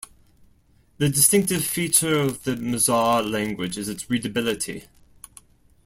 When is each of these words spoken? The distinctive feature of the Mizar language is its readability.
The 0.97 1.09
distinctive 1.09 1.63
feature 1.63 2.17
of 2.17 2.41
the 2.41 2.55
Mizar 2.55 3.21
language 3.23 3.77
is 3.77 3.87
its 3.87 4.09
readability. 4.09 4.85